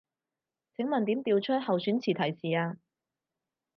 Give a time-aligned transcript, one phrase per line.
[0.75, 2.77] 請問點調出候選詞提示啊